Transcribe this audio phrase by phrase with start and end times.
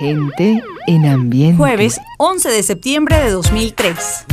[0.00, 1.58] Gente en ambiente.
[1.58, 4.29] Jueves 11 de septiembre de 2003.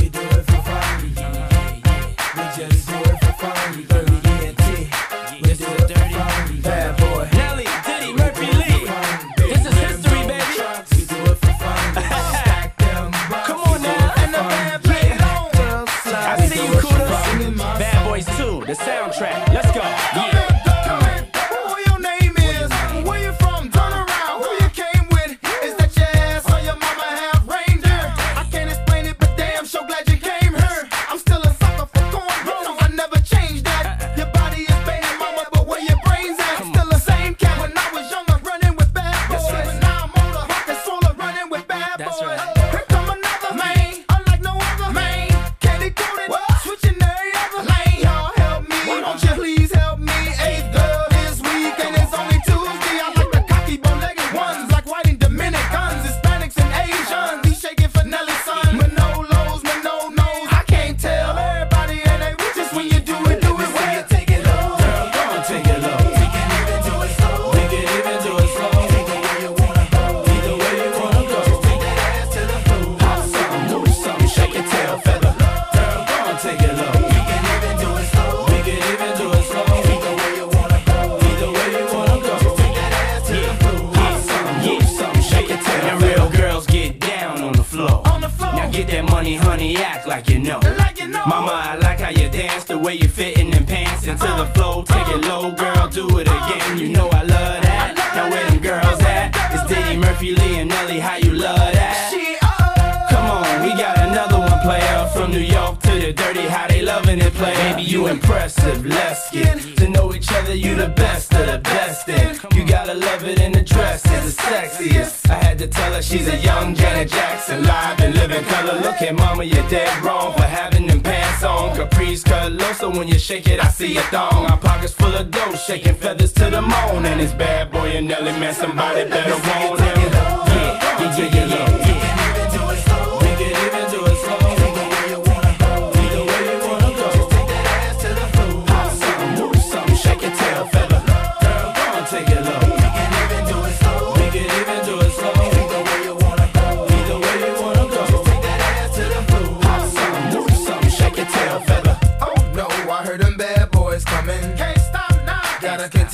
[107.08, 107.54] loving it, play.
[107.54, 108.86] Baby, you impressive.
[108.86, 110.54] Let's get to know each other.
[110.54, 112.10] You the best of the best.
[112.10, 114.04] And you gotta love it in the dress.
[114.06, 115.30] It's the sexiest.
[115.30, 117.64] I had to tell her she's a young Janet Jackson.
[117.64, 118.80] Live and living color.
[118.82, 121.76] Look at mama, you're dead wrong for having them pants on.
[121.76, 124.44] Caprice cut low, so when you shake it, I see a thong.
[124.44, 127.06] My pockets full of dough, shaking feathers to the moon.
[127.06, 129.98] And it's bad boy and Nelly, man, somebody better want him.
[129.98, 132.07] Yeah, yeah, yeah, yeah, yeah.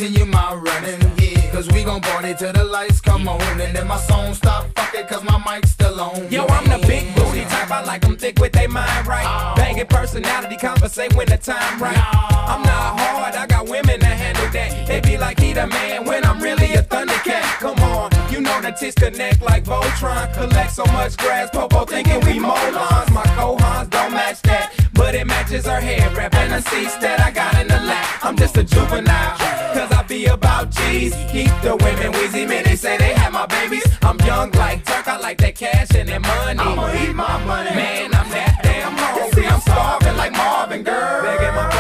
[0.04, 1.00] continue my running.
[1.18, 3.42] Yeah, cause we gon' party till the lights come on.
[3.62, 6.30] And then my song stop, fuck it, cause my mic's still on.
[6.30, 9.26] Yo, I'm the big booty type, I like them thick with they mind right.
[9.26, 9.56] Oh.
[9.56, 11.96] Banging personality, compensate when the time right.
[11.96, 14.88] I'm not hard, I got women that handle that.
[14.88, 17.60] They be like, he the man when I'm really a thundercat.
[17.60, 20.34] Come on, you know the tits connect like Voltron.
[20.34, 23.10] Collect so much grass, Popo thinking we molons.
[23.14, 24.73] My cohons don't match that
[25.14, 28.26] but it matches her hair wrap and the seats that I got in the lap.
[28.26, 29.38] I'm just a juvenile,
[29.76, 31.14] cause I be about G's.
[31.32, 33.86] Keep the women wheezy, man, they say they have my babies.
[34.02, 36.60] I'm young like Turk, I like that cash and that money.
[36.60, 37.76] I'ma eat my money.
[37.76, 39.32] Man, I'm that damn hungry.
[39.34, 41.73] See, I'm starving like Marvin, girl.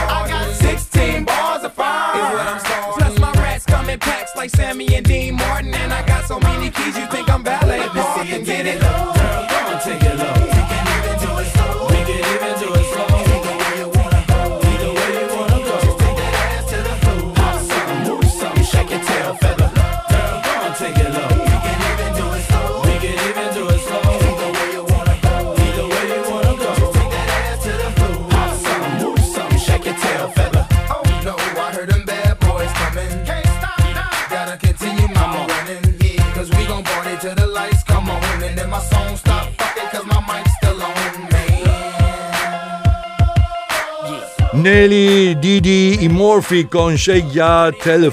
[45.43, 48.09] Didi y Murphy con Shake Ya Tell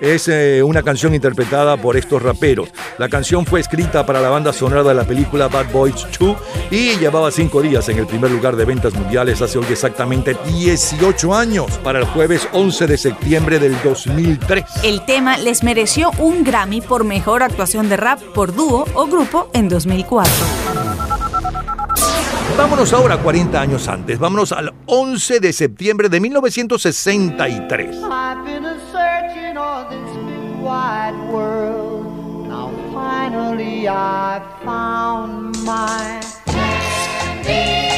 [0.00, 2.68] es eh, una canción interpretada por estos raperos.
[2.98, 6.36] La canción fue escrita para la banda sonora de la película Bad Boys 2
[6.70, 11.34] y llevaba cinco días en el primer lugar de ventas mundiales hace hoy exactamente 18
[11.34, 14.64] años, para el jueves 11 de septiembre del 2003.
[14.84, 19.50] El tema les mereció un Grammy por mejor actuación de rap por dúo o grupo
[19.52, 20.30] en 2004.
[22.56, 27.96] Vámonos ahora 40 años antes, vámonos al 11 de septiembre de 1963.
[28.02, 28.44] I've
[37.44, 37.89] been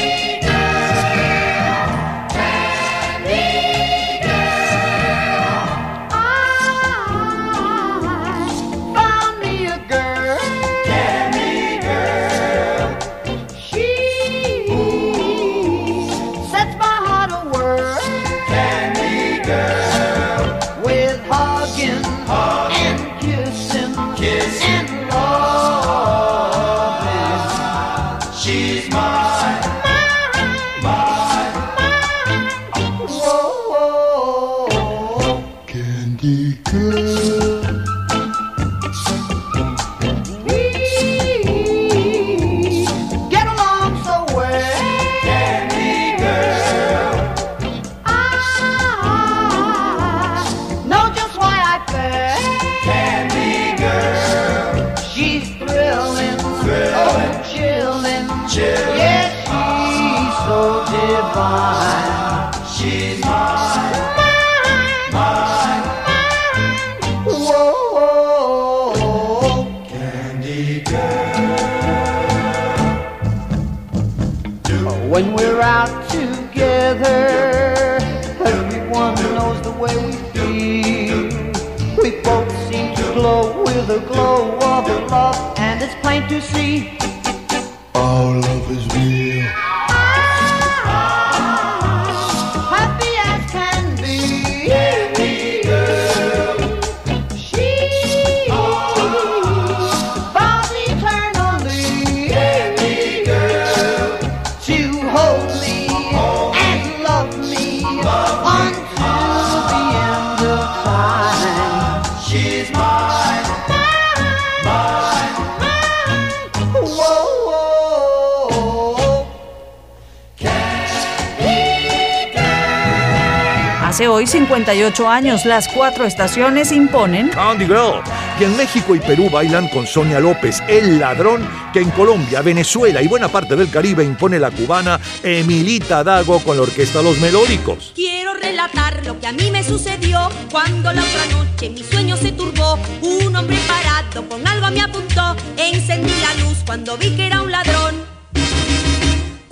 [123.93, 128.01] Hace hoy 58 años, las cuatro estaciones imponen Candy Girl,
[128.39, 133.03] que en México y Perú bailan con Sonia López, El Ladrón, que en Colombia, Venezuela
[133.03, 137.91] y buena parte del Caribe impone la cubana Emilita Dago con la orquesta Los Melódicos.
[137.93, 142.31] Quiero relatar lo que a mí me sucedió cuando la otra noche mi sueño se
[142.31, 142.79] turbó.
[143.03, 147.51] Un hombre parado con algo me apuntó, encendí la luz cuando vi que era un
[147.51, 148.12] ladrón.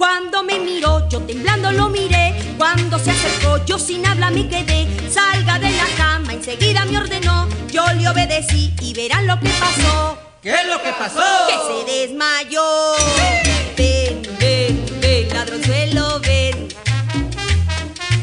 [0.02, 2.34] Cuando me miró, yo temblando lo miré.
[2.58, 4.88] Cuando se acercó, yo sin habla me quedé.
[5.08, 7.48] Salga de la cama, enseguida me ordenó.
[7.72, 10.18] Yo le obedecí y verán lo que pasó.
[10.42, 11.22] ¿Qué es lo que pasó?
[11.48, 12.64] Que se desmayó.
[13.78, 16.68] Ven, ven, ven, ladronzuelo, ven.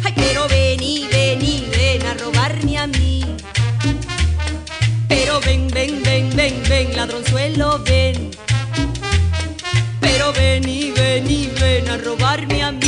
[0.02, 3.24] Ay, pero ven y ven y ven a robarme a mí.
[5.08, 8.32] Pero ven, ven, ven, ven, ven, ladronzuelo, ven.
[10.00, 10.97] Pero ven y ven
[11.90, 12.86] a robarme a mí.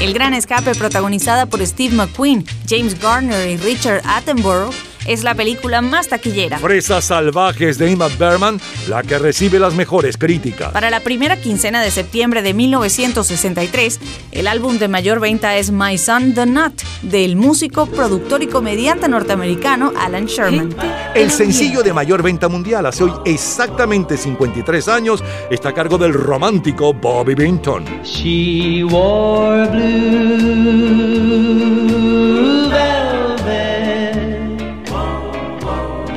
[0.00, 4.72] El Gran Escape, protagonizada por Steve McQueen, James Garner y Richard Attenborough,
[5.06, 6.58] es la película más taquillera.
[6.58, 10.72] Fresas salvajes de Ingmar Berman, la que recibe las mejores críticas.
[10.72, 14.00] Para la primera quincena de septiembre de 1963,
[14.32, 19.08] el álbum de mayor venta es My Son the Nut, del músico, productor y comediante
[19.08, 20.74] norteamericano Alan Sherman.
[21.14, 26.12] El sencillo de mayor venta mundial hace hoy exactamente 53 años está a cargo del
[26.12, 27.84] romántico Bobby Binton.
[28.04, 31.14] She wore blue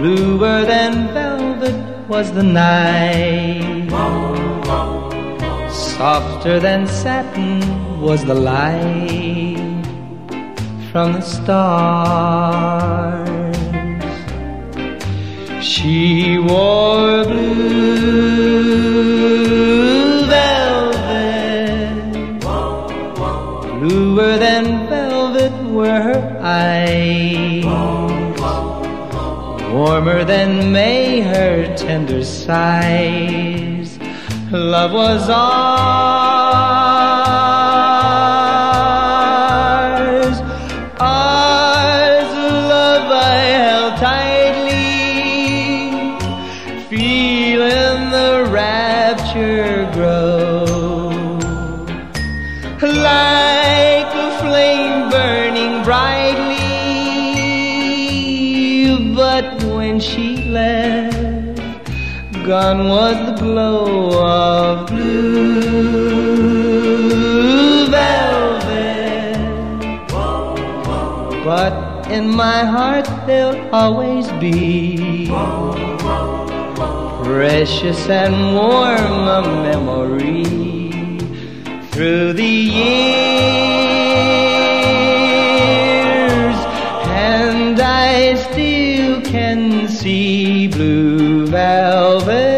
[0.07, 1.75] Bluer than velvet
[2.07, 3.89] was the night.
[5.69, 7.59] Softer than satin
[7.99, 9.83] was the light
[10.89, 12.47] from the stars.
[15.61, 17.76] She wore blue
[29.97, 33.97] warmer than May, her tender sighs.
[34.51, 36.36] Love was ours,
[62.87, 66.27] was the glow of blue
[67.89, 69.37] velvet.
[71.43, 75.27] But in my heart there'll always be
[77.23, 80.45] precious and warm a memory
[81.91, 82.87] through the years,
[87.07, 92.56] and I still can see blue velvet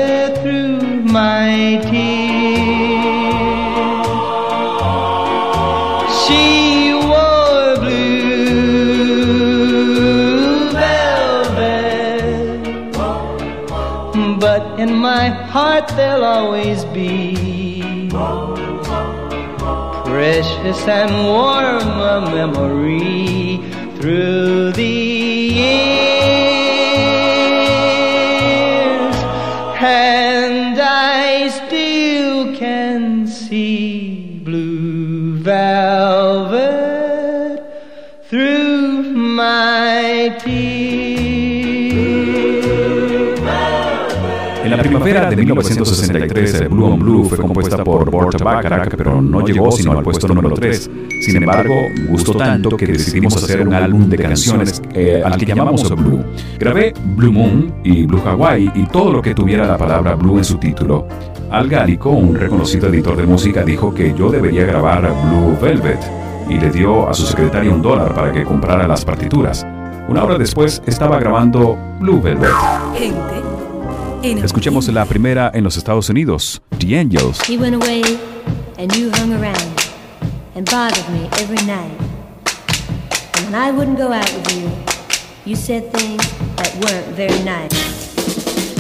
[15.20, 18.08] my heart they'll always be.
[20.10, 23.58] Precious and warm a memory
[23.98, 25.09] through the
[45.10, 49.72] primavera de 1963, el Blue on Blue fue compuesta por Burt Bacharach, pero no llegó
[49.72, 50.90] sino al puesto número 3.
[51.22, 51.74] Sin embargo,
[52.08, 56.24] gustó tanto que decidimos hacer un álbum de canciones eh, al que llamamos Blue.
[56.60, 60.44] Grabé Blue Moon y Blue Hawaii y todo lo que tuviera la palabra Blue en
[60.44, 61.08] su título.
[61.52, 66.00] Al Gálico, un reconocido editor de música, dijo que yo debería grabar Blue Velvet
[66.48, 69.66] y le dio a su secretaria un dólar para que comprara las partituras.
[70.08, 72.50] Una hora después estaba grabando Blue Velvet.
[74.22, 77.40] Escuchemos la primera en los Estados Unidos, The Angels.
[77.48, 78.02] He went away
[78.78, 79.80] and you hung around
[80.56, 81.98] and bothered me every night.
[83.38, 84.70] And when I wouldn't go out with you,
[85.46, 86.22] you said things
[86.58, 88.14] that weren't very nice.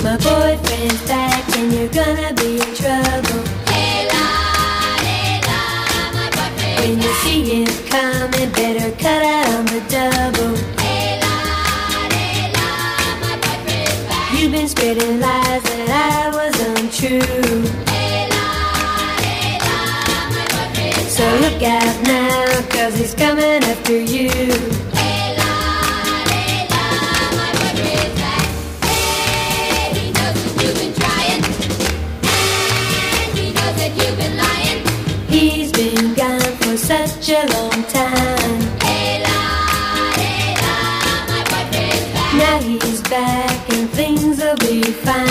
[0.03, 3.43] My boyfriend's back and you're gonna be in trouble.
[3.71, 6.79] Hey la, hey la, my boyfriend.
[6.81, 10.78] When you see him coming, better cut out on the double.
[14.51, 17.21] Been spreading lies that I was untrue.
[21.07, 24.88] So look out now, cause he's coming after you.
[44.91, 45.28] find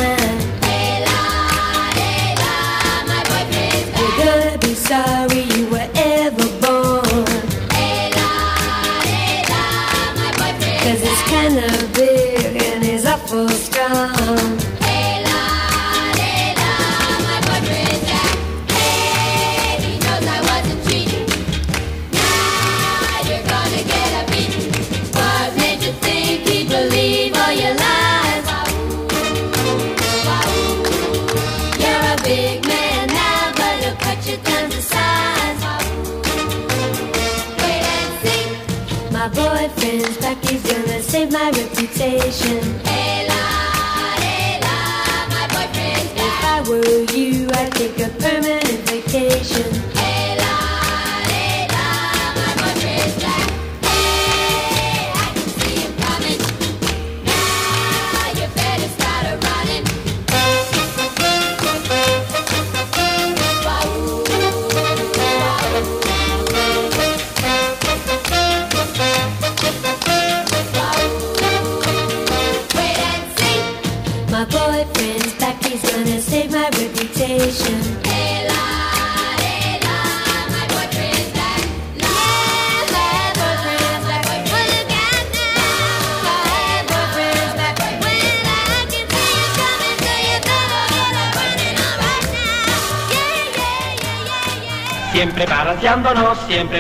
[41.99, 42.88] my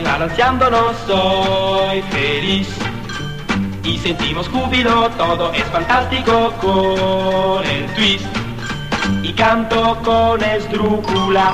[0.00, 2.68] balanceándonos, soy feliz.
[3.84, 8.26] Y sentimos júbilo, todo es fantástico con el twist.
[9.22, 11.52] Y canto con esdrújula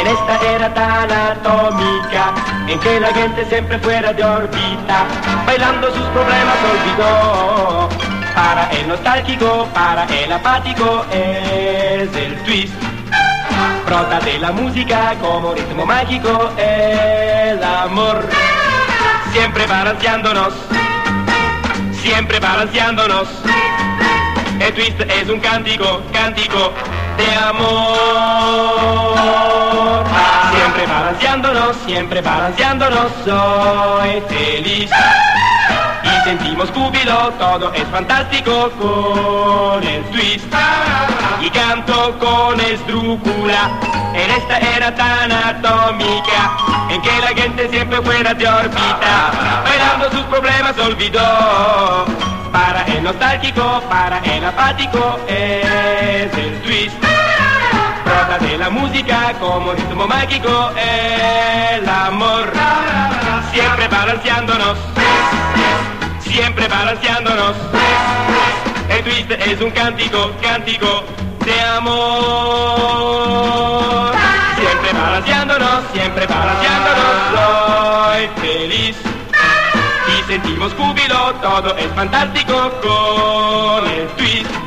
[0.00, 2.34] en esta era tan atómica
[2.66, 5.04] en que la gente siempre fuera de órbita,
[5.46, 7.88] bailando sus problemas olvidó.
[8.34, 12.91] Para el nostálgico, para el apático es el twist.
[13.92, 18.26] Brota de la música como ritmo mágico el amor.
[19.32, 20.54] Siempre balanceándonos,
[22.00, 23.28] siempre balanceándonos.
[24.60, 26.72] El twist es un cántico, cántico
[27.18, 27.92] de amor.
[30.54, 34.90] Siempre balanceándonos, siempre balanceándonos, soy feliz.
[36.24, 40.46] Sentimos júbilo, todo es fantástico con el twist.
[41.40, 43.70] Y canto con esdrújula
[44.14, 46.56] en esta era tan atómica
[46.90, 52.04] en que la gente siempre fuera de órbita, bailando sus problemas olvidó.
[52.52, 56.96] Para el nostálgico, para el apático es el twist.
[58.04, 62.52] Brota de la música como ritmo mágico el amor.
[63.52, 64.78] Siempre balanceándonos,
[66.32, 67.56] siempre balanceándonos.
[68.88, 71.04] El twist es un cántico, cántico
[71.44, 71.92] de amor.
[74.56, 78.96] Siempre balanceándonos, siempre balanceándonos, soy feliz.
[80.08, 84.61] Y sentimos júbilo, todo es fantástico con el twist.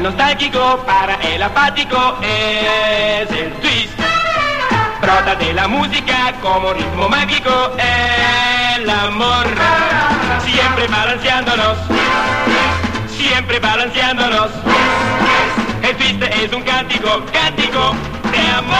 [0.00, 3.92] El nostálgico, para el apático es el twist.
[4.98, 9.46] brota de la música como ritmo mágico el amor.
[10.42, 11.76] Siempre balanceándonos,
[13.10, 14.50] siempre balanceándonos.
[15.82, 17.94] El twist es un cántico, cántico
[18.32, 18.76] de amor.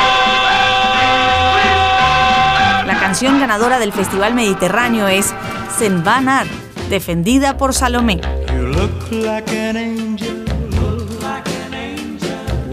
[2.87, 5.35] La canción ganadora del Festival Mediterráneo es
[5.77, 6.47] Senbanar,
[6.89, 8.23] defendida por Salomé.
[8.55, 10.60] You look like an angel.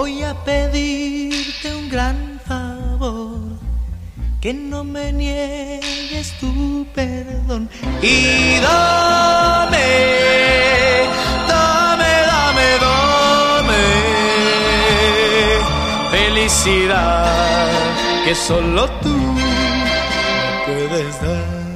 [0.00, 3.58] Voy a pedirte un gran favor,
[4.40, 7.68] que no me niegues tu perdón.
[8.00, 9.88] Y dame,
[11.48, 13.84] dame, dame, dame
[16.12, 17.72] felicidad
[18.24, 19.16] que solo tú
[20.64, 21.66] puedes dar.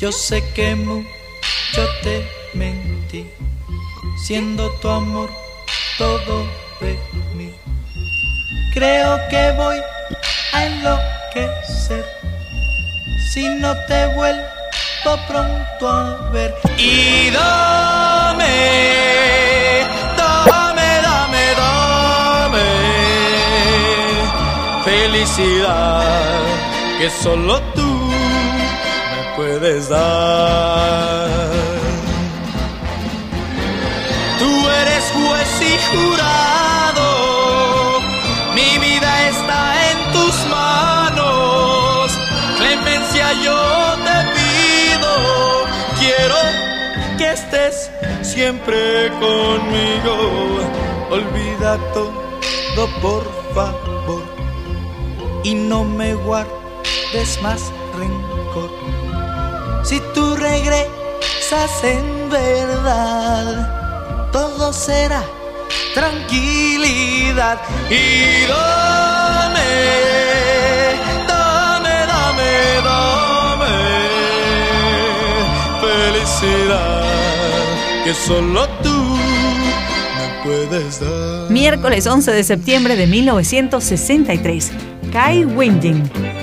[0.00, 2.39] Yo sé que mucho te
[4.30, 5.28] siendo tu amor
[5.98, 6.46] todo
[6.80, 6.96] de
[7.34, 7.52] mí.
[8.72, 9.76] Creo que voy
[10.52, 12.04] a enloquecer
[13.32, 16.54] si no te vuelvo pronto a ver.
[16.78, 18.54] Y dame,
[20.16, 22.68] dame, dame, dame
[24.84, 26.40] felicidad
[27.00, 27.90] que solo tú
[29.10, 31.79] me puedes dar.
[35.92, 37.06] Jurado,
[38.54, 42.12] mi vida está en tus manos.
[42.58, 43.60] Clemencia yo
[44.06, 45.12] te pido,
[45.98, 46.40] quiero
[47.18, 47.90] que estés
[48.22, 50.14] siempre conmigo.
[51.10, 52.20] Olvida todo
[53.02, 53.24] por
[53.54, 54.22] favor
[55.42, 58.70] y no me guardes más rencor.
[59.82, 65.24] Si tú regresas en verdad, todo será
[65.94, 67.60] tranquilidad.
[67.90, 69.70] Y dame,
[71.28, 72.52] dame, dame,
[72.84, 73.74] dame
[75.80, 77.02] felicidad
[78.04, 81.50] que solo tú me puedes dar.
[81.50, 84.70] Miércoles 11 de septiembre de 1963.
[85.12, 86.39] Kai Winding.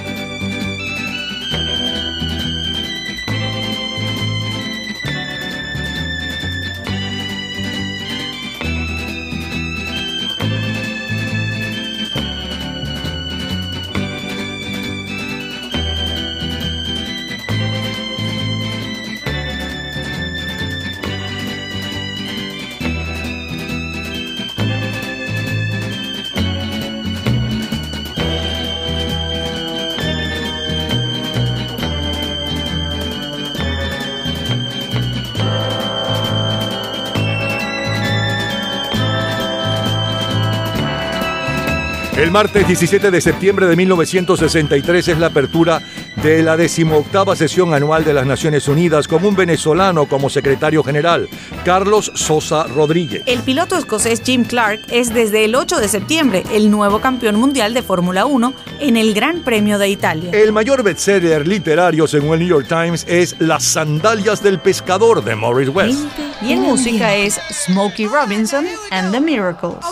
[42.17, 45.84] El martes 17 de septiembre de 1963 es la apertura
[46.23, 51.30] de la decimoctava sesión anual de las Naciones Unidas con un venezolano como secretario general,
[51.63, 53.21] Carlos Sosa Rodríguez.
[53.27, 57.75] El piloto escocés Jim Clark es desde el 8 de septiembre el nuevo campeón mundial
[57.75, 60.32] de Fórmula 1 en el Gran Premio de Italia.
[60.34, 65.36] El mayor bestseller literario según el New York Times es Las sandalias del pescador de
[65.36, 65.99] Morris West.
[66.41, 69.86] Y en música es Smokey Robinson and the Miracles.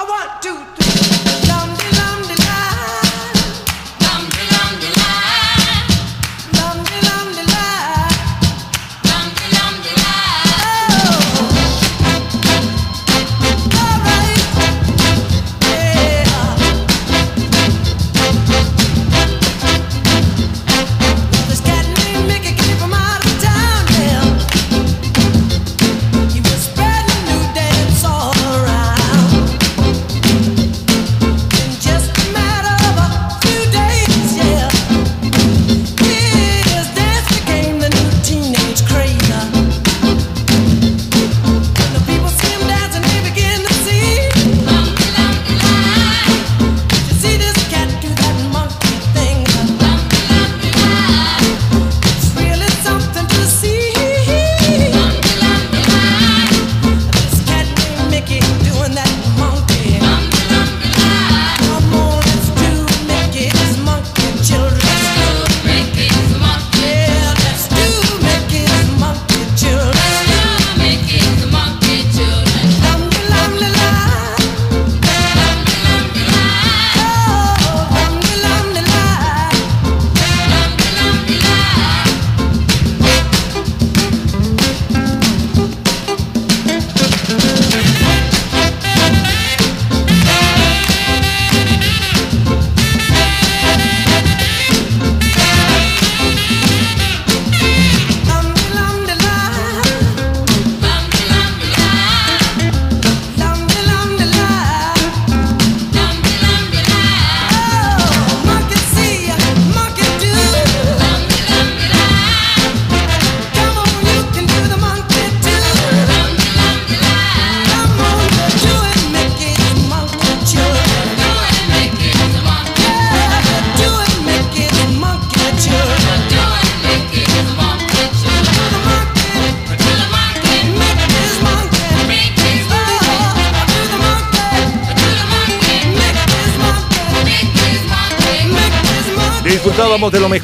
[0.00, 0.69] I want.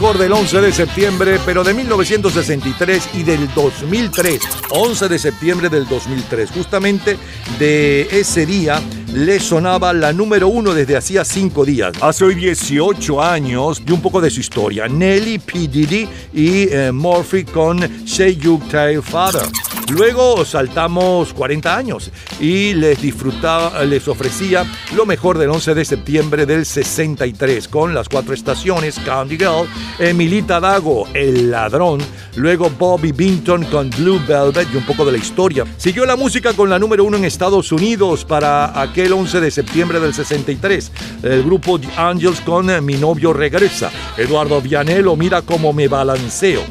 [0.07, 4.41] Del 11 de septiembre, pero de 1963 y del 2003.
[4.71, 6.53] 11 de septiembre del 2003.
[6.53, 7.19] Justamente
[7.59, 8.81] de ese día
[9.13, 11.93] le sonaba la número uno desde hacía cinco días.
[12.01, 14.87] Hace hoy 18 años y un poco de su historia.
[14.87, 15.67] Nelly, P.
[15.67, 19.43] Diddy y eh, Murphy con Say You Tell Father.
[19.91, 24.65] Luego saltamos 40 años y les disfrutaba, les ofrecía
[24.97, 29.69] lo mejor del 11 de septiembre del 63 con las cuatro estaciones Candy Girl,
[30.01, 32.01] Emilita Dago, El Ladrón,
[32.35, 35.65] luego Bobby Binton con Blue Velvet y un poco de la historia.
[35.77, 40.01] Siguió la música con la número uno en Estados Unidos para aquel 11 de septiembre
[40.01, 40.93] del 63.
[41.23, 43.93] El grupo The Angels con Mi novio regresa.
[44.17, 46.63] Eduardo Vianello, mira cómo me balanceo.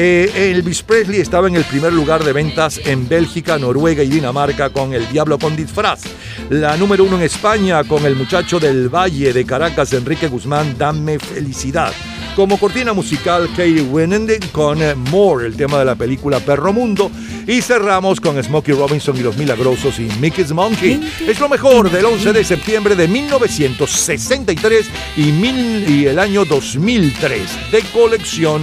[0.00, 4.70] Eh, Elvis Presley estaba en el primer lugar de ventas en Bélgica, Noruega y Dinamarca
[4.70, 6.02] con El Diablo con disfraz.
[6.50, 11.18] La número uno en España con el muchacho del Valle de Caracas, Enrique Guzmán, Dame
[11.18, 11.92] Felicidad.
[12.36, 17.10] Como cortina musical, Katie Winnenden con eh, More, el tema de la película Perro Mundo.
[17.48, 21.00] Y cerramos con Smokey Robinson y los Milagrosos y Mickey's Monkey.
[21.26, 27.72] Es lo mejor del 11 de septiembre de 1963 y, mil, y el año 2003
[27.72, 28.62] de colección.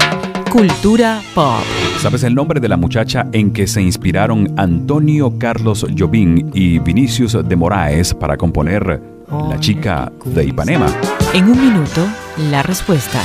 [0.56, 1.60] Cultura pop.
[2.00, 7.38] ¿Sabes el nombre de la muchacha en que se inspiraron Antonio Carlos Jobim y Vinicius
[7.46, 9.02] de Moraes para componer
[9.50, 10.88] La chica de Ipanema?
[11.34, 12.08] En un minuto,
[12.50, 13.22] la respuesta.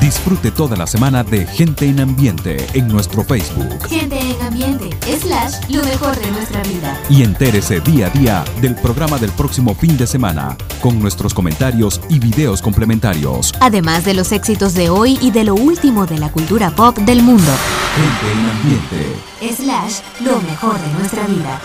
[0.00, 3.88] Disfrute toda la semana de Gente en Ambiente en nuestro Facebook.
[3.88, 6.98] Gente en Ambiente, slash, lo mejor de nuestra vida.
[7.08, 12.00] Y entérese día a día del programa del próximo fin de semana, con nuestros comentarios
[12.08, 13.52] y videos complementarios.
[13.60, 17.22] Además de los éxitos de hoy y de lo último de la cultura pop del
[17.22, 17.52] mundo.
[17.96, 19.62] Gente en Ambiente.
[19.62, 21.60] Slash, lo mejor de nuestra vida.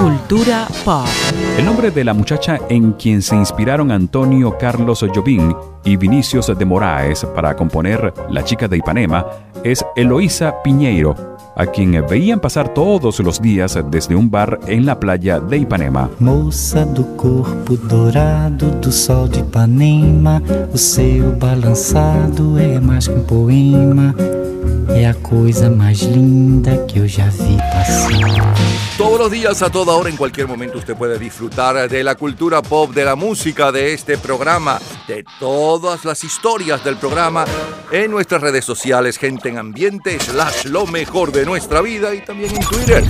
[0.00, 1.06] Cultura pop.
[1.56, 6.64] El nombre de la muchacha en quien se inspiraron Antonio Carlos Jobim y Vinicius de
[6.64, 9.26] Moraes para componer La chica de Ipanema
[9.64, 11.14] es Eloísa Piñeiro,
[11.56, 16.08] a quien veían pasar todos los días desde un bar en la playa de Ipanema.
[16.20, 20.40] Moça do corpo dourado do sol de Ipanema,
[20.72, 24.14] o seu balançado é mais que um poema.
[24.88, 28.08] É a coisa mais linda que eu já vi passar.
[28.96, 32.62] Todos los días, a toda hora, en cualquier momento, usted puede disfrutar de la cultura
[32.62, 37.44] pop, de la música, de este programa, de todas las historias del programa
[37.92, 42.56] en nuestras redes sociales, gente en ambiente, slash lo mejor de nuestra vida y también
[42.56, 43.04] en Twitter.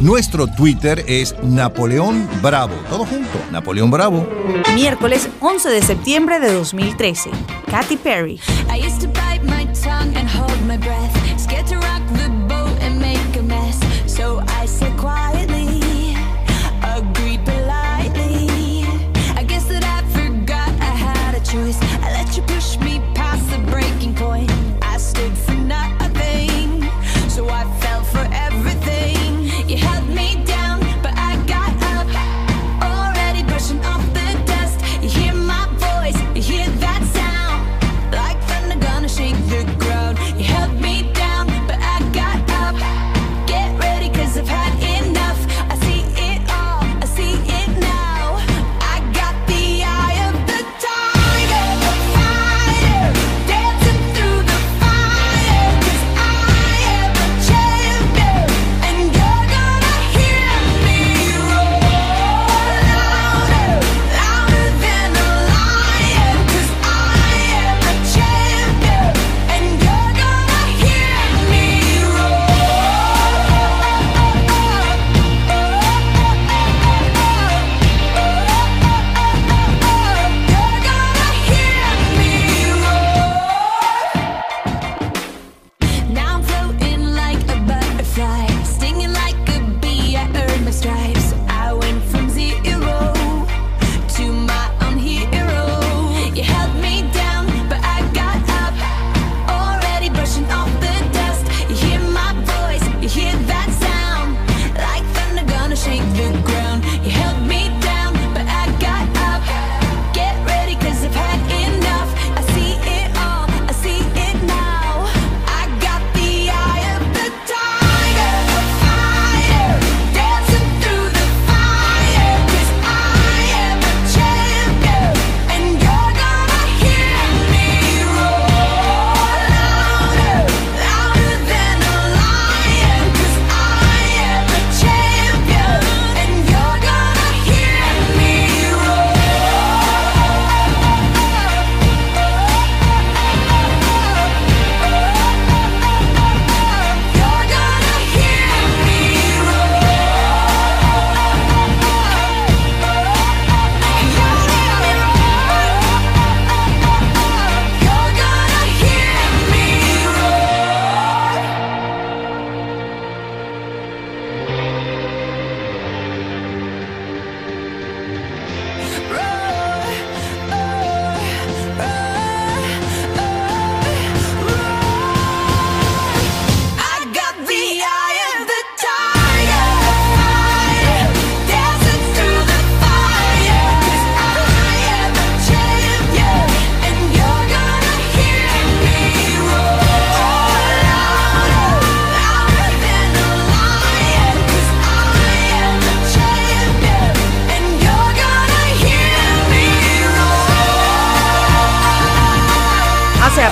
[0.00, 2.74] Nuestro Twitter es Napoleón Bravo.
[2.88, 4.26] Todo junto, Napoleón Bravo.
[4.74, 7.30] Miércoles 11 de septiembre de 2013.
[7.70, 8.40] Katy Perry.
[8.68, 11.11] I used to bite my tongue and hold my breath.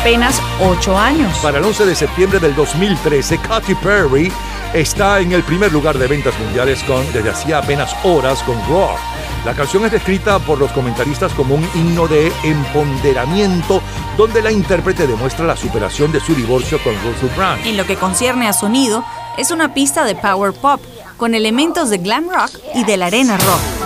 [0.01, 1.39] Apenas 8 años.
[1.43, 4.33] Para el 11 de septiembre del 2013, Katy Perry
[4.73, 8.97] está en el primer lugar de ventas mundiales con, desde hacía apenas horas con Roar.
[9.45, 13.83] La canción es descrita por los comentaristas como un himno de empoderamiento
[14.17, 17.67] donde la intérprete demuestra la superación de su divorcio con Russell Brand.
[17.67, 19.05] En lo que concierne a sonido,
[19.37, 20.81] es una pista de power pop
[21.19, 23.80] con elementos de glam rock y de la arena rock.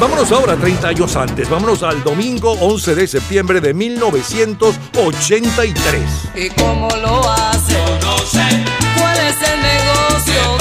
[0.00, 6.02] Vámonos ahora 30 años antes, vámonos al domingo 11 de septiembre de 1983.
[6.34, 7.78] ¿Y cómo lo hace?
[8.02, 8.42] no sé.
[8.98, 10.58] ¿Cuál es el negocio?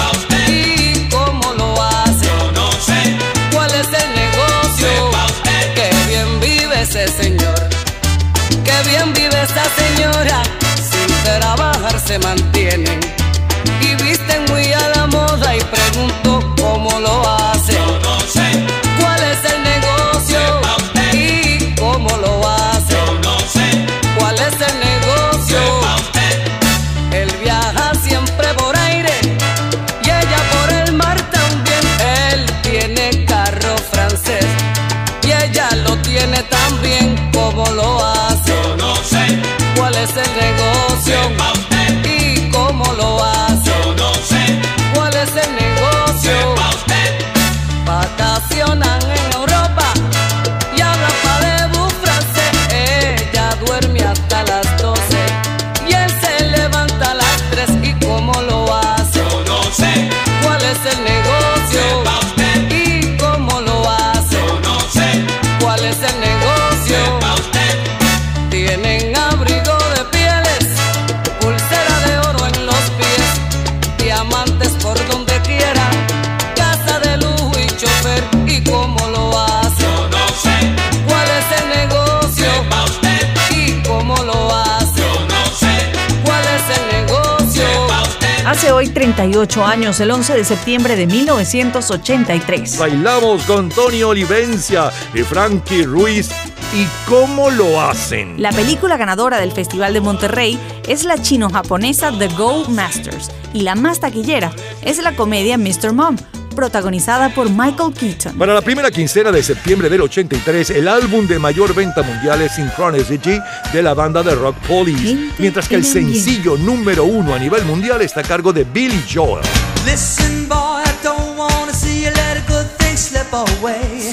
[88.94, 92.78] 38 años, el 11 de septiembre de 1983.
[92.78, 96.30] Bailamos con Tony Olivencia y Frankie Ruiz.
[96.74, 98.42] ¿Y cómo lo hacen?
[98.42, 103.76] La película ganadora del Festival de Monterrey es la chino-japonesa The Go Masters y la
[103.76, 104.52] más taquillera
[104.82, 105.94] es la comedia Mr.
[105.94, 106.18] Mom,
[106.54, 108.38] protagonizada por Michael Keaton.
[108.38, 112.54] Para la primera quincena de septiembre del 83, el álbum de mayor venta mundial es
[112.54, 113.40] Synchronicity
[113.72, 118.02] de la banda de rock Police, mientras que el sencillo número uno a nivel mundial
[118.02, 119.44] está a cargo de Billy Joel.
[119.86, 124.12] Listen, boy, I don't wanna see you let a good thing slip away.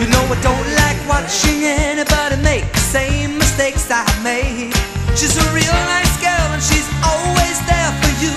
[0.00, 4.74] You know I don't like watching anybody make the same mistakes I made.
[5.16, 8.36] She's a real nice girl and she's always there for you.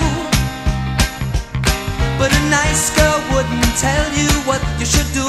[2.18, 2.99] But a nice girl
[3.76, 5.26] tell you what you should do.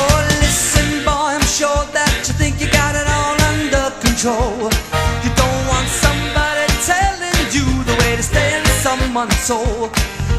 [0.00, 4.70] Oh, listen, boy, I'm sure that you think you got it all under control.
[5.24, 9.90] You don't want somebody telling you the way to stay in someone's soul.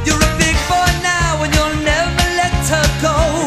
[0.06, 3.43] You're a big boy now and you'll never let her go.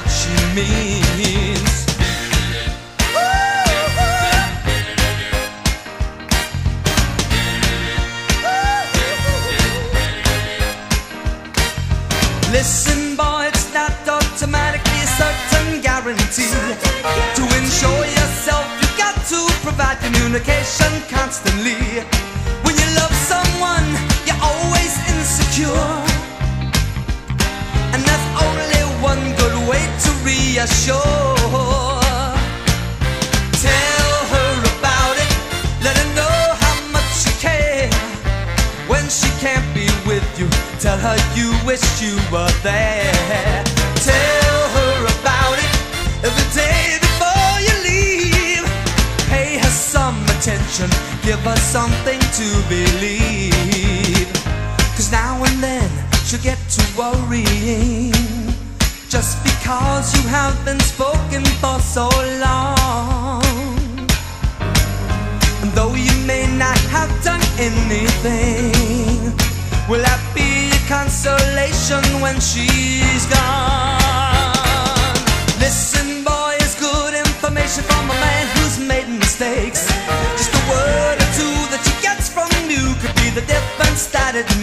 [0.00, 1.37] what you mean.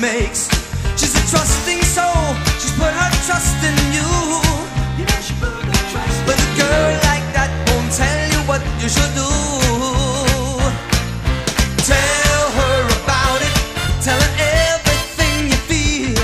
[0.06, 0.55] Makes.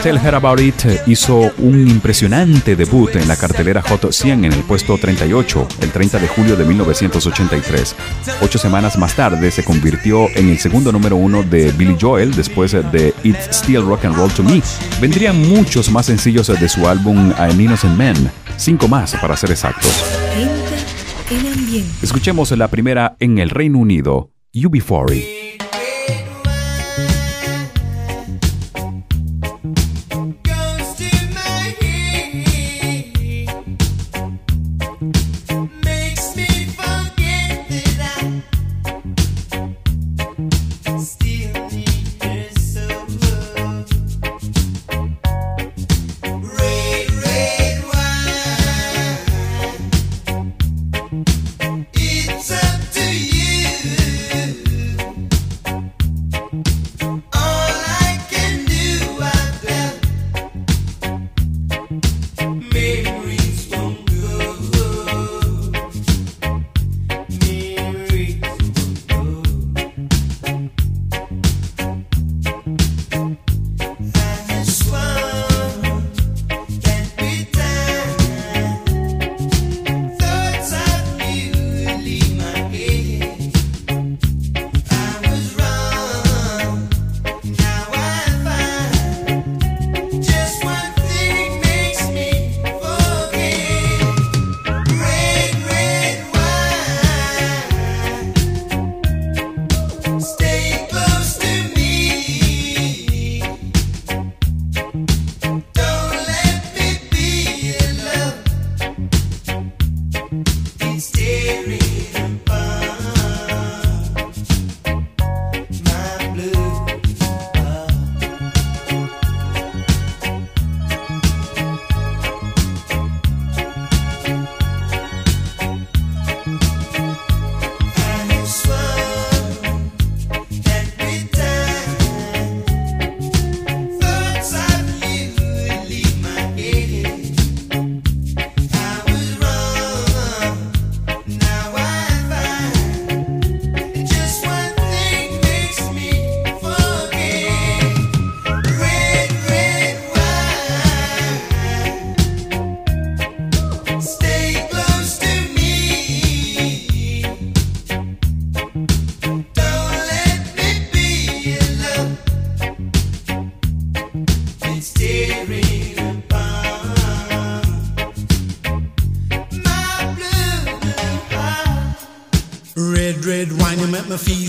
[0.04, 4.64] Tell Her About It hizo un impresionante debut en la cartelera Hot 100 en el
[4.64, 7.96] puesto 38 el 30 de julio de 1983.
[8.42, 12.72] Ocho semanas más tarde se convirtió en el segundo número uno de Billy Joel después
[12.72, 14.64] de It's Still Rock and Roll to Me.
[15.00, 18.16] Vendrían muchos más sencillos de su álbum An Innocent Man,
[18.58, 20.04] cinco más para ser exactos.
[22.02, 25.41] Escuchemos la primera en el Reino Unido, UB40.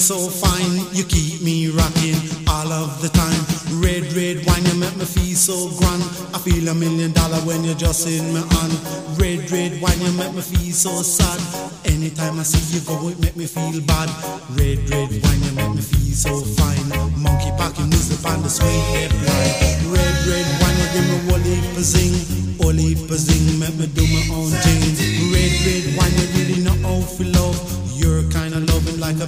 [0.02, 0.82] So fine.
[0.90, 2.18] You keep me rocking
[2.50, 3.38] all of the time.
[3.78, 6.02] Red, red wine, you make me feel so grand.
[6.34, 8.74] I feel a million dollar when you're just in my hand.
[9.14, 11.38] Red, red wine, you make me feel so sad.
[11.86, 14.10] Anytime I see you go, it make me feel bad.
[14.58, 16.82] Red, red wine, you make me feel so fine.
[17.14, 19.54] Monkey packing music on the sweet red line.
[19.86, 24.50] Red, red wine, you give me wally zing, wally zing, make me do my own
[24.50, 24.82] thing.
[25.30, 26.31] Red, red wine,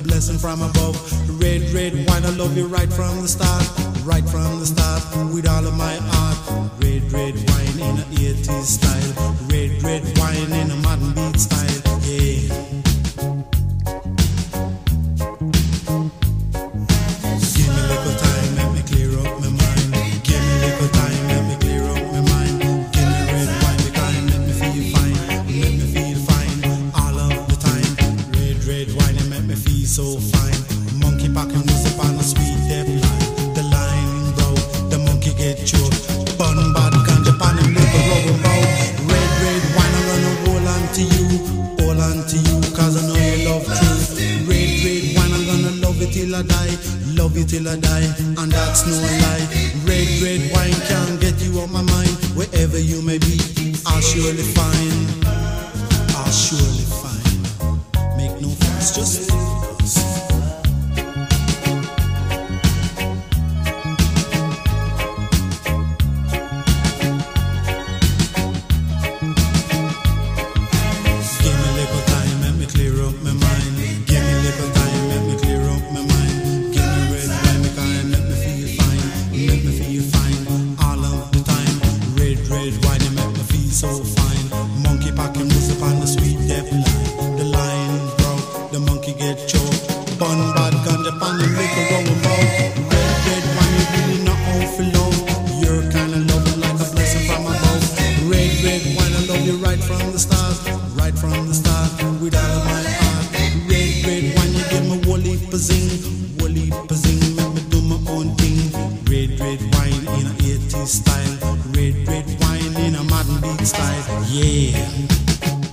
[0.04, 0.94] blessing from above.
[1.40, 3.66] Red, red wine, I love you right from the start,
[4.04, 5.02] right from the start,
[5.32, 6.38] with all of my heart.
[6.78, 9.12] Red, red wine in a 80s style,
[9.50, 11.63] red, red wine in a modern beat style,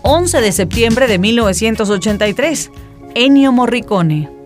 [0.03, 2.71] 11 de septiembre de 1983.
[3.15, 4.40] Ennio Morricone.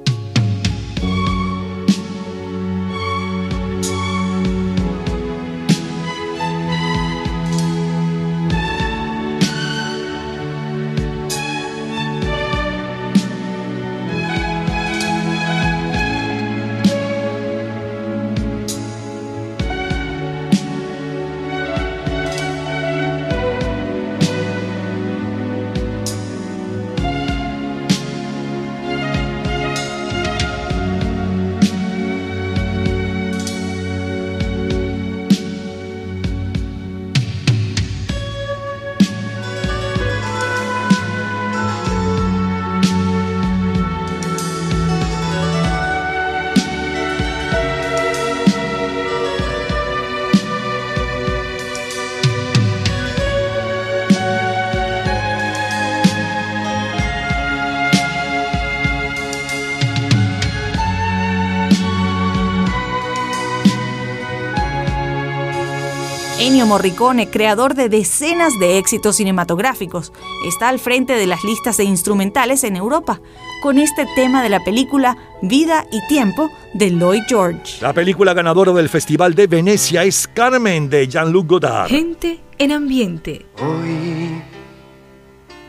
[66.75, 70.11] Morricone, creador de decenas de éxitos cinematográficos,
[70.45, 73.21] está al frente de las listas de instrumentales en Europa,
[73.61, 77.77] con este tema de la película Vida y Tiempo de Lloyd George.
[77.79, 81.87] La película ganadora del Festival de Venecia es Carmen de Jean-Luc Godard.
[81.87, 83.45] Gente en ambiente.
[83.61, 84.41] Hoy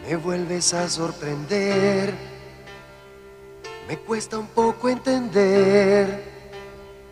[0.09, 2.13] me vuelves a sorprender.
[3.87, 6.25] Me cuesta un poco entender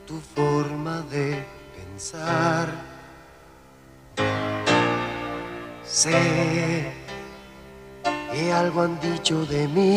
[0.04, 1.44] tu forma de
[1.76, 2.93] pensar.
[5.94, 6.90] Sé
[8.02, 9.96] que algo han dicho de mí,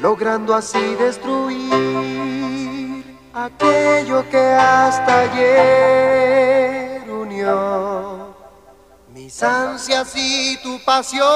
[0.00, 3.04] logrando así destruir
[3.34, 8.34] aquello que hasta ayer unió
[9.12, 11.28] mis ansias y tu pasión.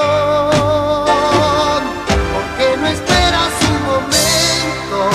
[2.32, 5.10] Porque no esperas un momento,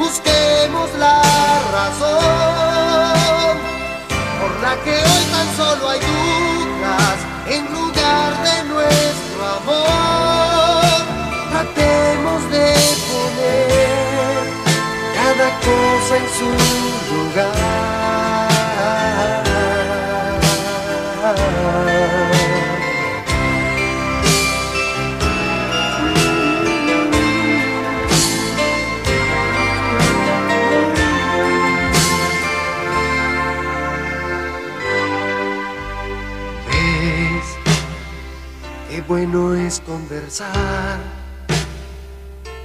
[0.00, 1.25] busquemos la
[15.50, 16.48] cosa en su
[17.14, 17.76] lugar.
[36.68, 37.48] ¿Ves?
[38.90, 40.98] Qué bueno es conversar,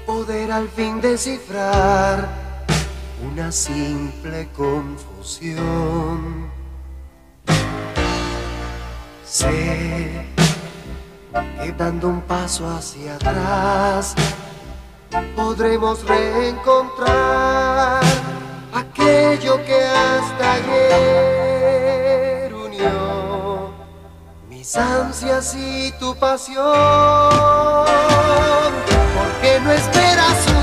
[0.06, 2.51] poder al fin descifrar
[3.24, 6.52] una simple confusión.
[9.26, 10.26] Sé
[11.34, 14.14] que dando un paso hacia atrás
[15.36, 18.02] podremos reencontrar
[18.74, 23.72] aquello que hasta ayer unió
[24.50, 26.66] mis ansias y tu pasión.
[29.16, 30.61] ¿Por qué no esperas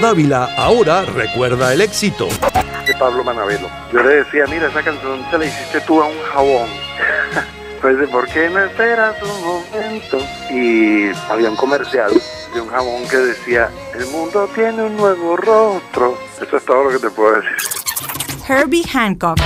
[0.00, 2.28] Dávila ahora recuerda el éxito.
[2.86, 3.68] de Pablo Manavelo.
[3.92, 6.68] Yo le decía, mira, esa canción se la hiciste tú a un jabón.
[7.80, 10.18] Pues de ¿por qué no esperas un momento?
[10.50, 12.12] Y había un comercial
[12.52, 16.18] de un jabón que decía, el mundo tiene un nuevo rostro.
[16.42, 17.56] Eso es todo lo que te puedo decir.
[18.46, 19.38] Herbie Hancock.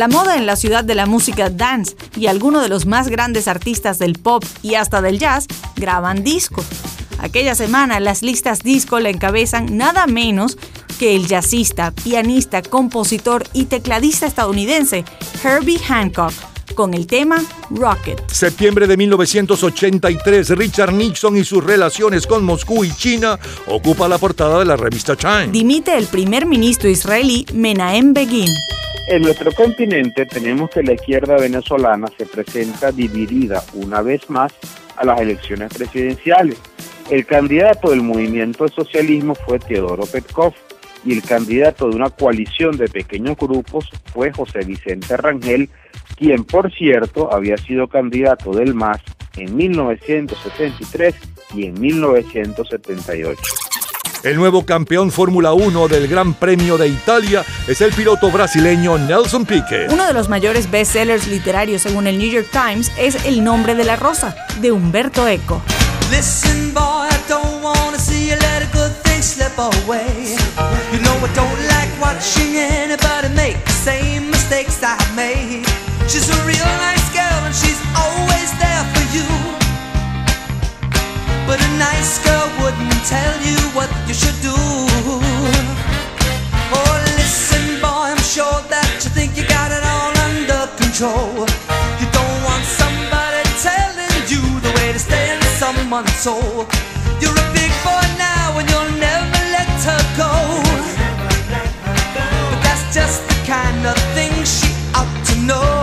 [0.00, 3.46] La moda en la ciudad de la música dance y algunos de los más grandes
[3.46, 5.46] artistas del pop y hasta del jazz
[5.76, 6.64] graban discos.
[7.18, 10.56] Aquella semana las listas disco la encabezan nada menos
[10.98, 15.04] que el jazzista, pianista, compositor y tecladista estadounidense
[15.44, 16.32] Herbie Hancock
[16.74, 18.26] con el tema Rocket.
[18.30, 24.60] Septiembre de 1983, Richard Nixon y sus relaciones con Moscú y China ocupa la portada
[24.60, 25.48] de la revista Time.
[25.48, 28.48] Dimite el primer ministro israelí Menahem Begin.
[29.10, 34.54] En nuestro continente tenemos que la izquierda venezolana se presenta dividida una vez más
[34.96, 36.56] a las elecciones presidenciales.
[37.10, 40.54] El candidato del movimiento al socialismo fue Teodoro Petkov
[41.04, 45.68] y el candidato de una coalición de pequeños grupos fue José Vicente Rangel,
[46.16, 49.02] quien por cierto había sido candidato del MAS
[49.36, 51.16] en 1973
[51.56, 53.42] y en 1978.
[54.22, 59.46] El nuevo campeón Fórmula 1 del Gran Premio de Italia es el piloto brasileño Nelson
[59.46, 59.90] Piquet.
[59.90, 63.84] Uno de los mayores bestsellers literarios según el New York Times es El nombre de
[63.84, 65.62] la rosa, de Humberto Eco.
[66.10, 70.36] Listen, boy, I don't wanna see you let a good thing slip away.
[70.92, 75.64] You know I don't like watching anybody make the same mistakes I made.
[76.08, 79.24] She's a real nice girl and she's always there for you.
[81.46, 82.39] But a nice girl
[83.10, 84.54] tell you what you should do.
[86.78, 91.42] Oh, listen, boy, I'm sure that you think you got it all under control.
[91.98, 96.70] You don't want somebody telling you the way to stay in someone's soul.
[97.18, 100.32] You're a big boy now and you'll never let her go.
[102.14, 105.79] But that's just the kind of thing she ought to know.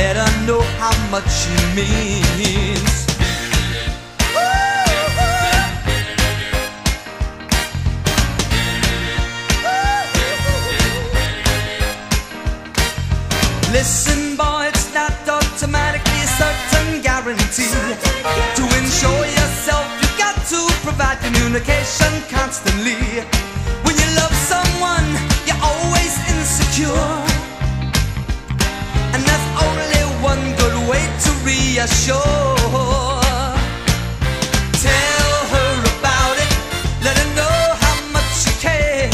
[0.00, 3.06] Let her know how much she means.
[13.70, 17.68] Listen, boy, it's not automatically a certain guarantee.
[18.56, 23.29] To ensure yourself, you've got to provide communication constantly.
[31.80, 32.16] Reassure.
[34.84, 36.52] Tell her about it,
[37.04, 39.10] let her know how much you care.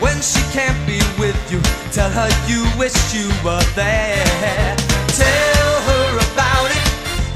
[0.00, 1.60] When she can't be with you,
[1.92, 4.76] tell her you wish you were there.
[5.16, 6.84] Tell her about it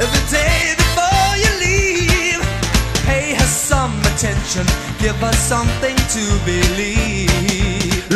[0.05, 2.41] every day before you leave.
[3.07, 4.67] Pay her some attention,
[4.99, 7.66] give her something to believe.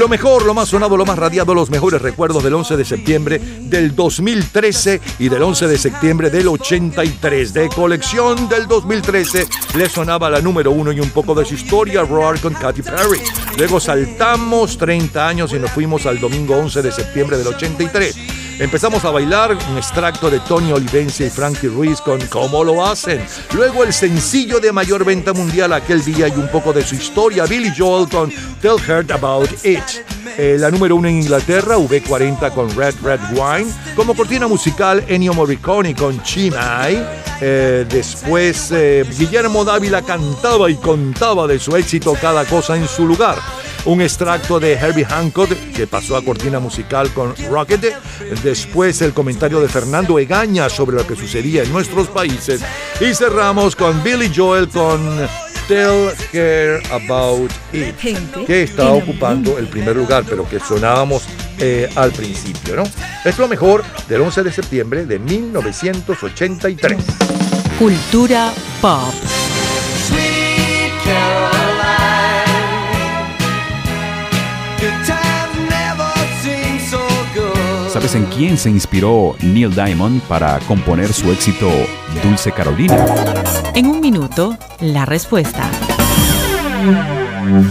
[0.01, 3.39] Lo mejor, lo más sonado, lo más radiado, los mejores recuerdos del 11 de septiembre
[3.39, 7.53] del 2013 y del 11 de septiembre del 83.
[7.53, 9.47] De colección del 2013
[9.77, 13.21] le sonaba la número uno y un poco de su historia, Roar con Katy Perry.
[13.59, 18.40] Luego saltamos 30 años y nos fuimos al domingo 11 de septiembre del 83.
[18.61, 23.25] Empezamos a bailar un extracto de Tony Olivencia y Frankie Ruiz con Cómo lo hacen.
[23.55, 27.47] Luego el sencillo de mayor venta mundial aquel día y un poco de su historia,
[27.47, 28.31] Billy Joel con
[28.61, 30.05] Tell Her About It.
[30.37, 33.73] Eh, la número uno en Inglaterra, V40 con Red Red Wine.
[33.97, 37.03] Como cortina musical, Ennio Morricone con Chimay.
[37.41, 43.07] Eh, después, eh, Guillermo Dávila cantaba y contaba de su éxito Cada cosa en su
[43.07, 43.39] lugar.
[43.87, 47.97] Un extracto de Herbie Hancock que pasó a cortina musical con Rocket.
[48.51, 52.61] Después el comentario de Fernando Egaña sobre lo que sucedía en nuestros países.
[53.01, 55.01] Y cerramos con Billy Joel con
[55.69, 57.95] Tell Her About It,
[58.45, 61.23] que está ocupando el primer lugar, pero que sonábamos
[61.61, 62.83] eh, al principio, ¿no?
[63.25, 66.99] Es lo mejor del 11 de septiembre de 1983.
[67.79, 69.15] Cultura pop.
[78.01, 81.69] ¿Sabes en quién se inspiró Neil Diamond para componer su éxito
[82.25, 82.97] Dulce Carolina?
[83.75, 85.71] En un minuto, la respuesta.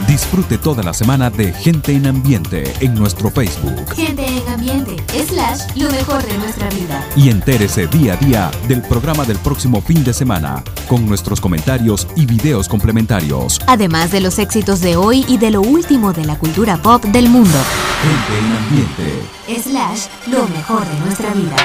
[0.08, 3.94] Disfrute toda la semana de Gente en Ambiente en nuestro Facebook.
[3.96, 7.06] Gente en ambiente, slash, lo mejor de nuestra vida.
[7.16, 12.08] Y entérese día a día del programa del próximo fin de semana, con nuestros comentarios
[12.16, 13.62] y videos complementarios.
[13.68, 17.30] Además de los éxitos de hoy y de lo último de la cultura pop del
[17.30, 17.58] mundo.
[18.02, 19.40] Gente en Ambiente.
[19.62, 21.56] Slash, lo mejor de nuestra vida.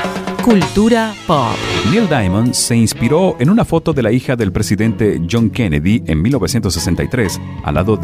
[0.45, 1.57] Cultura pop.
[1.91, 6.21] Neil Diamond se inspiró en una foto de la hija del presidente John Kennedy en
[6.21, 8.04] 1963, al lado de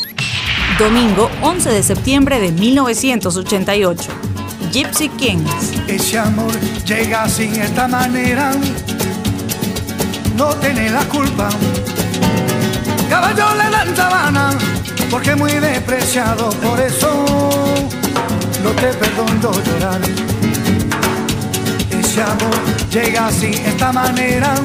[0.81, 4.09] Domingo 11 de septiembre de 1988.
[4.71, 5.73] Gypsy Kings.
[5.87, 6.51] Ese amor
[6.87, 8.51] llega de esta manera,
[10.35, 11.49] no tiene la culpa.
[13.11, 14.57] Caballo le dan sabana,
[15.11, 17.25] porque muy despreciado, por eso
[18.63, 20.01] no te perdono llorar.
[21.91, 24.55] Ese amor llega de esta manera,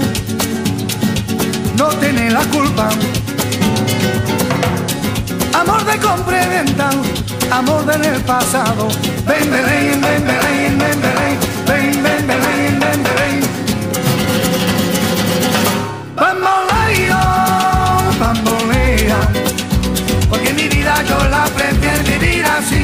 [1.77, 2.89] no tiene la culpa.
[5.61, 6.91] Amor de compra y venta,
[7.51, 8.89] amor del pasado.
[9.27, 11.01] Ven, ven, ven, ven, ven, ven,
[11.67, 13.41] ven, ven, ven, ven, ven, ven.
[16.15, 17.21] Bamboleo,
[18.21, 19.19] bambolea,
[20.29, 22.83] porque mi vida yo la prefiero vivir así.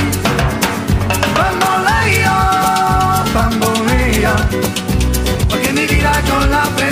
[1.36, 2.36] Bamboleo,
[3.34, 4.34] bambolea,
[5.48, 6.91] porque mi vida yo la prefiero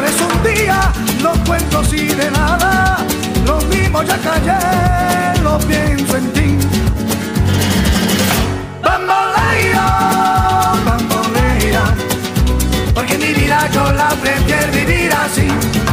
[0.00, 0.80] Por eso un día
[1.22, 3.04] lo cuento así de nada.
[3.44, 6.58] Lo mismo ya callé, lo pienso en ti.
[8.82, 11.82] Bambolea, bambolea,
[12.94, 15.89] porque mi vida yo la prefiero vivir así.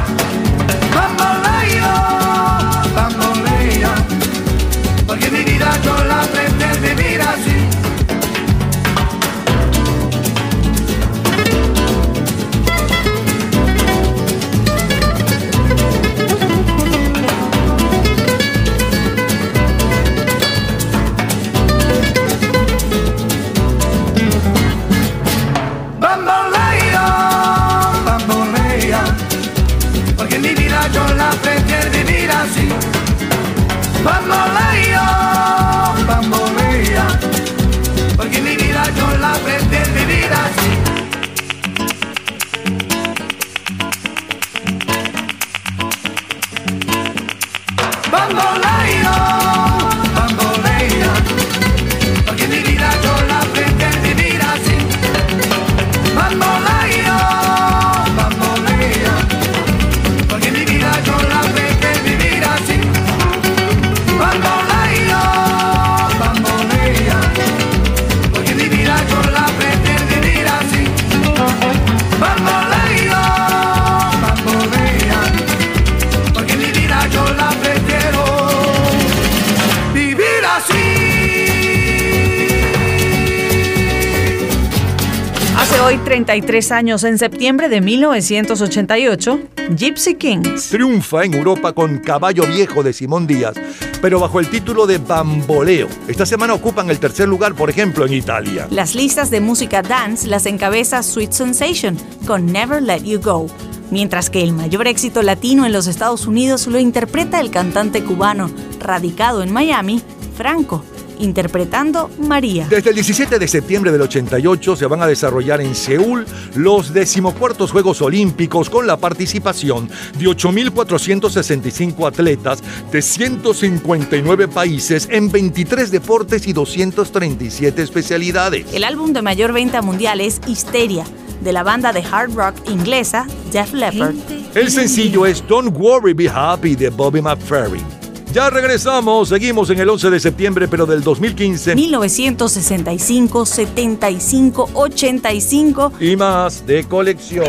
[86.27, 89.39] 33 años en septiembre de 1988,
[89.77, 90.67] Gypsy Kings.
[90.67, 93.55] Triunfa en Europa con Caballo Viejo de Simón Díaz,
[94.01, 95.87] pero bajo el título de Bamboleo.
[96.09, 98.67] Esta semana ocupan el tercer lugar, por ejemplo, en Italia.
[98.71, 103.47] Las listas de música dance las encabeza Sweet Sensation con Never Let You Go,
[103.89, 108.51] mientras que el mayor éxito latino en los Estados Unidos lo interpreta el cantante cubano
[108.81, 110.01] radicado en Miami,
[110.35, 110.83] Franco,
[111.19, 112.67] interpretando María.
[112.69, 117.71] Desde el 17 de septiembre del 88 se van a desarrollar en Seúl los decimocuartos
[117.71, 126.53] Juegos Olímpicos con la participación de 8.465 atletas de 159 países en 23 deportes y
[126.53, 128.73] 237 especialidades.
[128.73, 131.05] El álbum de mayor venta mundial es Histeria,
[131.41, 134.15] de la banda de hard rock inglesa Def Leppard.
[134.55, 137.96] El sencillo es Don't Worry Be Happy de Bobby McFerrin.
[138.33, 141.75] Ya regresamos, seguimos en el 11 de septiembre, pero del 2015.
[141.75, 147.47] 1965, 75, 85 y más de colección.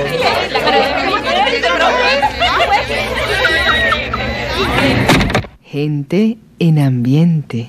[5.62, 7.66] Gente en ambiente.